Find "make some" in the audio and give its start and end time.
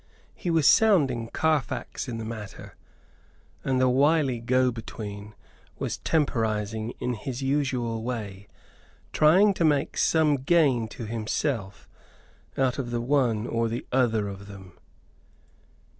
9.63-10.37